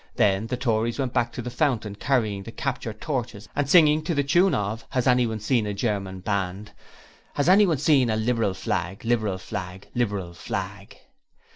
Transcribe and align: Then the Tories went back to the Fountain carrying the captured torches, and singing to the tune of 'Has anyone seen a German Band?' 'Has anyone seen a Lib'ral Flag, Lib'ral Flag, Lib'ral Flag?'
Then 0.15 0.47
the 0.47 0.57
Tories 0.57 0.97
went 0.97 1.13
back 1.13 1.31
to 1.33 1.43
the 1.43 1.51
Fountain 1.51 1.93
carrying 1.93 2.41
the 2.41 2.51
captured 2.51 2.99
torches, 2.99 3.47
and 3.55 3.69
singing 3.69 4.01
to 4.05 4.15
the 4.15 4.23
tune 4.23 4.55
of 4.55 4.83
'Has 4.89 5.05
anyone 5.05 5.39
seen 5.39 5.67
a 5.67 5.75
German 5.75 6.21
Band?' 6.21 6.71
'Has 7.35 7.47
anyone 7.47 7.77
seen 7.77 8.09
a 8.09 8.15
Lib'ral 8.15 8.55
Flag, 8.55 9.01
Lib'ral 9.05 9.37
Flag, 9.37 9.89
Lib'ral 9.93 10.33
Flag?' 10.33 10.97